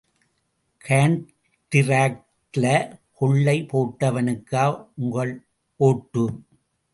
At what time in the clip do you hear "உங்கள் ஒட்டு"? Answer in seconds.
4.95-6.25